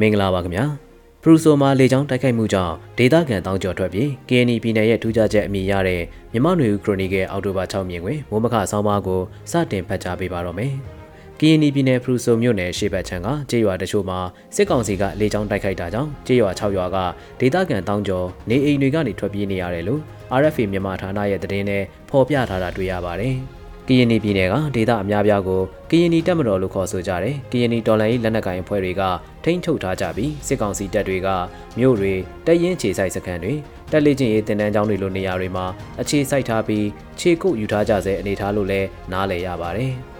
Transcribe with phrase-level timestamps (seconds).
[0.00, 0.64] မင်္ဂလာပါခင်ဗျာ
[1.22, 9.20] ဖရူဆိုမှာလေကြောင်းတိုက်ခိုက်မှုကြောင့်ဒေသခံတောင်းကျော်ထွက်ပြေး KNY ပြည်နယ်ရဲ့ထူးခြားချက်အမည်ရတဲ့မြမနွေဦးခရိုနီကယ်အောက်တိုဘာ6မြင်တွင်မိုးမခဆောင်းပါးကို
[9.50, 10.72] စတင်ဖတ်ကြားပေးပါတော့မယ်။
[11.40, 14.18] KNY ပြည်နယ်ဖရူဆိုမြို့နယ်ရှေ့ဘက်ခြမ်းကကျေးရွာတချို့မှာ
[14.54, 16.96] စစ်ကောင်စီကလေကြောင်းတိုက်ခိုက်တာကြောင့်ကျေးရွာ6ရွာက
[17.40, 20.00] ဒေသခံတောင်းကျော်နေအိမ်တွေကနေထွက်ပြေးနေရတယ်လို့
[20.40, 23.36] RFA မြန်မာဌာနရဲ့သတင်းနဲ့ဖော်ပြထားတာတွေ့ရပါတယ်။
[23.88, 29.02] ကရင်နီပြည်နယ်ကဒေသအများပြားကိုကရင်နီတပ်မတော်လို့ခေါ်ဆိုကြတယ်။ကရင်နီတော်လှန်ရေးလက်နက်ကိုင်အဖွဲ့တွေက
[29.44, 31.28] ထိန်းချုပ်ထားကြပြီးစစ်ကောင်စီတပ်တွေက
[31.78, 32.12] မြို့တွေ
[32.46, 33.54] တပ်ရင်းခြေစိုက်စခန်းတွေ
[33.92, 35.66] တပ်လေ့ကျင့်ရေးတင်တန်းကျောင်းတွေလိုနေရာတွေမှာ
[36.00, 36.86] အခြေစိုက်ထားပြီး
[37.20, 39.94] ခြေကုပ်ယူထားကြဆဲအနေထားလို့လည်းနားလည်ရပါတယ်။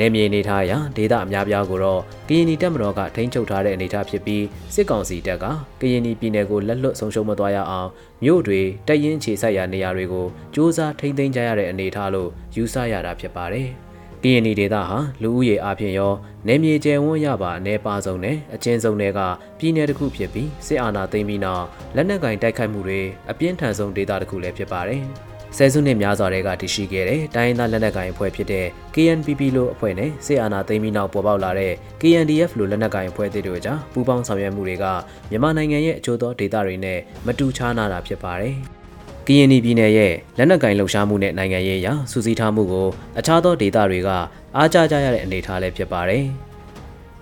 [0.00, 5.44] နေမြေအနေထားအရဒေသအများပြားကိုတော့ကရင်ပြည်တပ်မတော်ကထိန်းချုပ်ထားတဲ့အနေထားဖြစ်ပြီးစစ်ကောင်စီတပ်က
[5.80, 7.88] ကရင်ပြည်နယ်ကိုလက်လွတ်ဆုံးရှုံးမသွားရအောင်
[8.24, 13.68] မြို့တွေတပ်ရင်းခြေစိုက်ရာနေရာတွေကိုစ조사ထိန်းသိမ်းကြရတဲ့အနေထားလို့ယူဆရတာဖြစ်ပါတယ်။
[14.22, 16.14] ကရင်နီဒေသဟာလူဦးရေအပြင်ရော
[16.46, 19.20] နယ်မြေကျယ်ဝန်းရပါအနေပါဆုံးနဲ့အချင်းဆုံးတွေက
[19.58, 21.64] ပြည်နယ်တစ်ခုဖြစ်ပြီးစစ်အာဏာသိမ်းပြီးနောက်
[21.96, 25.02] လက်နက်ကင်တိုက်ခိုက်မှုတွေအပြင်းထန်ဆုံးဒေသတစ်ခုလည်းဖြစ်ပါတယ်။
[25.58, 34.84] ဆယ်စုနှစ်များစွာတည်းကတည်ရှိခဲ့တဲ့တိုင်းရင်းသားလက်နက်ကိုင်အဖွဲ့ဖြစ်တဲ့ KNPP လို့အဖွဲ့နဲ့စစ်အာဏာသိမ်းပြီးနောက်ပေါ်ပေါက်လာတဲ့ KNDF လို့လက်နက်ကိုင်အဖွဲ့တို့ကြားပူးပေါင်းဆောင်ရွက်မှုတွေက
[35.30, 38.54] မြန်မာနိုင်ငံရဲ့အကျိုးသောဒေသတွေနဲ့မတူခြားနာတာဖြစ်ပါတယ်။
[39.26, 44.10] KNY ပြည်နယ်ရဲ့လက်နက်ကင်လှုပ်ရှားမှုနဲ့နိုင်ငံရေးအရစူးစီးထားမှုကိုအခြားသောဒေသတွေက
[44.56, 46.24] အားကျကြရတဲ့အနေအထားလည်းဖြစ်ပါတယ်။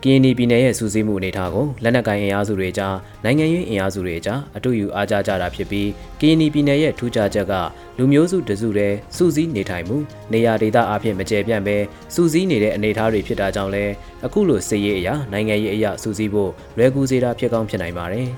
[0.07, 5.89] ကရင်ပြည်နယ်ရဲ့စူးစီးမှုအနေအထားကိုလက်နက်ကိုင်အင်အားစုတွေကြားနိုင်ငံရေးအင်အားစုတွေကြားအတူယူအားကြကြတာဖြစ်ပြီး
[6.21, 7.55] ကရင်ပြည်နယ်ရဲ့ထူးခြားချက်က
[7.99, 9.97] လူမျိုးစုတစုတည်းစူးစီးနေထိုင်မှု
[10.33, 11.77] နေရာဒေသအဖြစ်မကျယ်ပြန့်ပဲ
[12.15, 13.85] စူးစီးနေတဲ့အနေအထားတွေဖြစ်တာကြောင့်လဲ
[14.25, 18.29] အခုလိုစစ်ရေးအရာနိုင်ငံရေးအရာစူးစီးဖို့လွယ်ကူစေတာဖြစ်ကောင်းဖြစ်နိုင်ပါတယ်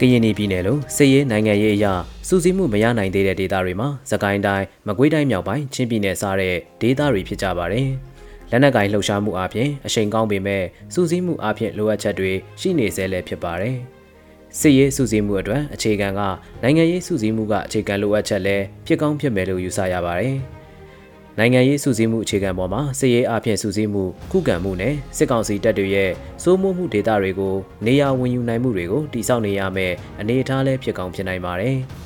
[0.00, 1.92] ကရင်ပြည်နယ်လိုစစ်ရေးနိုင်ငံရေးအရာ
[2.28, 7.88] စူးစီးမှုမရနိုင်သေးတဲ့ဒေသတွေမှာသကိုင်းတိုင်းမကွေးတိုင်းမြောက်ပိုင်းချင်းပြည်နယ်စတဲ့ဒေသတွေဖြစ်ကြပါတယ်။
[8.50, 13.76] လက်နက်ကိုင်လှုပ်ရှားမှုအပြင်အချိန်ကောင်းပေမဲ့စူးစီးမှုအပြင်လိုအပ်ချက်တွေရှိနေသေးလည်းဖြစ်ပါတယ်။
[14.58, 16.20] စစ်ရေးစူးစီးမှုအတွက်အခြေခံက
[16.62, 20.36] နိုင်ငံရေးစူးစီးမှုကအခြေခံလိုအပ်ချက်လည်းဖြစ်ကောင်းဖြစ်မယ်လို့ယူဆရပါတယ်။
[21.38, 26.10] နိုင်ငံရေးစူးစီးမှုအခြေခံပေါ်မှာစစ်ရေးအပြင်စူးစီးမှုခုခံမှုနဲ့စစ်ကောင်စီတပ်တွေရဲ့
[26.42, 27.54] စိုးမိုးမှုဒေသတွေကို
[27.86, 31.78] နေရာဝင်ယူနိုင်မှုတွေကိုတိစောက်နေရမယ်အနေအထားလည်းဖြစ်ကောင်းဖြစ်နိုင်ပါတယ်။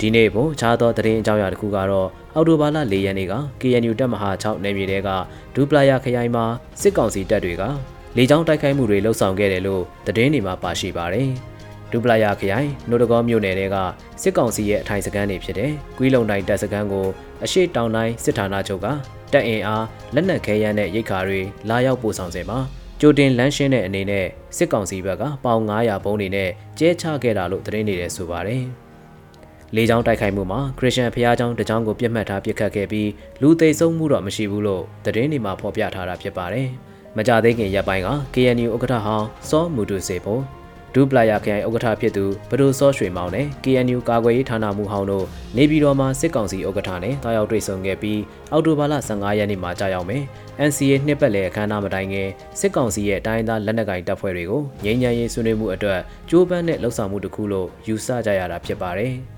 [0.00, 5.08] ဒီနေ့ပုံခြားသောသတင်းအကြောင်းအရာတစ်ခုကတော့အော်တိုဘာလ၄ရက်နေ့က KNU တပ်မဟာ6နယ်မြေတဲက
[5.54, 6.44] ဒူပလာယာခရိုင်မှာ
[6.80, 7.62] စစ်ကောင်စီတပ်တွေက
[8.16, 11.28] လေကြောင်းတိုက်ခိုက်မှုတွေလှုပ်ဆောင်ခဲ့တယ်လို့သတင်းတွေမှာပါရှိပါတယ်။
[11.90, 13.76] ဒူပလာယာခရိုင်နိုတကောမြို့နယ်တဲက
[14.22, 17.06] စစ်ကောင်စီရဲ့အထိုင်စခန်းတွေဖြစ်တဲ့ကွီးလုံတိုင်းတပ်စခန်းကို
[17.44, 18.86] အရှိတောင်တိုင်းစစ်ဌာနချုပ်က
[19.32, 22.58] တပ်အင်အားလက်နက်ခဲယမ်းနဲ့ရိတ်ခါတွေလာရောက်ပို့ဆောင်စေမှာ
[23.00, 24.26] ကြိုတင်လမ်းရှင်းတဲ့အနေနဲ့
[24.56, 28.64] စစ်ကောင်စီဘက်ကပေါင်900ပုံးတွေနဲ့ကျဲချခဲ့တာလို့သတင်းတွေလည်းဆိုပါတယ်။
[29.76, 33.10] လေကြောင်းတိုက်ခိုက်မှုမှာခရစ်ယာန်ဖျားကျောင်းတကျောင်းကိုပြစ်မှတ်ထားပစ်ခတ်ခဲ့ပြီး
[33.42, 36.68] လူသိဆုံးမှုတော့မရှိဘူးလို့သတင်းတွေမှာဖော်ပြထားတာဖြစ်ပါတယ်။
[37.16, 40.42] မကြသေးခင်ရက်ပိုင်းက KNU ဥက္ကဋ္ဌဟောင်းစောမူတူစေဖို့
[40.94, 45.26] ဒူပလာယာခရိုင်ဥက္ကဋ္ဌဖြစ်သူဘဒိုစောရွှေမောင်နဲ့ KNU ကာကွယ်ရေးဌာနမှဟောင်းတို့
[45.56, 48.20] နေပြည်တော်မှာစစ်ကောင်စီဥက္ကဋ္ဌနဲ့တာရောက်တွေ့ဆုံခဲ့ပြီး
[48.52, 50.22] အောက်တိုဘာလ15ရက်နေ့မှာကြာရောက်မယ်။
[50.68, 52.28] NCA နှစ်ပတ်လည်အခမ်းအနားမတိုင်ခင်
[52.60, 59.14] စစ်ကောင်စီရဲ့တိုင်းသားလက်နက်ကိုင်တပ်ဖွဲ့တွေကိုငြိမ်းချမ်းရေးဆွေးနွေးမှုအတွက်ကြိုးပမ်းတဲ့လှုပ်ဆောင်မှုတစ်ခုလို့ယူဆကြရတာဖြစ်ပါတယ်။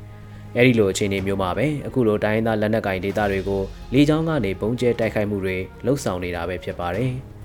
[0.57, 3.63] အဲဒီလိုအခြေအနေမျိုးမှာပဲအခုလိုတိုင်းသားလက်နက်ကင်ဒေသတွေကို
[3.95, 7.13] လေကြောင်းကနေပုံကျဲတိုက်ခိုက်မှုတွေလှုပ်ဆောင်နေတာပဲဖြစ်ပါတယ်။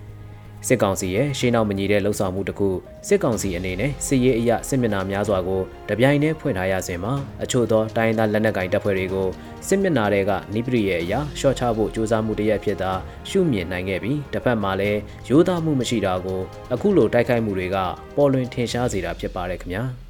[0.68, 2.70] စစ်ကောင်စီရဲ့ရှေးနောက်မညီတဲ့လှုပ်ဆောင်မှုတစ်ခု
[3.08, 9.28] စစ်ကောင်စီအနေနဲ့စစ်ရေးအရစစ်မျက်နှာများစွာကိုတပြိုင်တည်းဖွင့်ထားရစဉ်မှာအချို့သောတိုင်းသားလက်နက်ကင်တပ်ဖွဲ့တွေကို
[9.68, 12.92] စစ်မျက်နှာတွေကနိပရိရဲ့အရာရှော့ချဖို့ကြိုးစားမှုတရက်ဖြစ်တာ
[13.30, 15.00] ရှုမြင်နိုင်ခဲ့ပြီးတစ်ဖက်မှာလည်း
[15.30, 16.42] ရိုးသားမှုမရှိတာကို
[16.74, 17.78] အခုလိုတိုက်ခိုက်မှုတွေက
[18.16, 19.86] ပေါ်လွင်ထင်ရှားစေတာဖြစ်ပါတယ်ခင်ဗျာ။